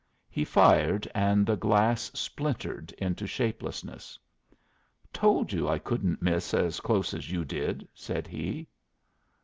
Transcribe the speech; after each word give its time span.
He 0.31 0.43
fired, 0.43 1.07
and 1.13 1.45
the 1.45 1.55
glass 1.55 2.09
splintered 2.15 2.91
into 2.93 3.27
shapelessness. 3.27 4.17
"Told 5.13 5.53
you 5.53 5.69
I 5.69 5.77
couldn't 5.77 6.23
miss 6.23 6.55
as 6.55 6.79
close 6.79 7.13
as 7.13 7.29
you 7.29 7.45
did," 7.45 7.87
said 7.93 8.25
he. 8.25 8.67